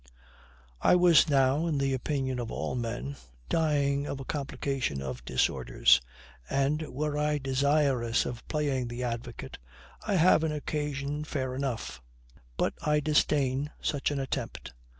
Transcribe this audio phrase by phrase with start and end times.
[0.81, 3.17] I was now, in the opinion of all men,
[3.49, 6.01] dying of a complication of disorders;
[6.49, 9.59] and, were I desirous of playing the advocate,
[10.01, 12.01] I have an occasion fair enough;
[12.57, 14.73] but I disdain such an attempt.